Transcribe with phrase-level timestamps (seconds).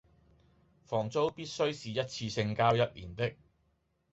[0.83, 3.35] 房租必須是一次性交一年的